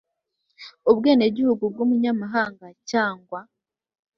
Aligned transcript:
ubwenegihugu 0.91 1.63
bw 1.71 1.77
ubunyamahanga 1.85 2.65
cyangwa 2.91 3.39